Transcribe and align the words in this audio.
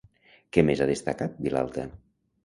Què 0.55 0.61
més 0.69 0.79
ha 0.85 0.87
declarat, 0.91 1.35
Vilalta? 1.47 1.85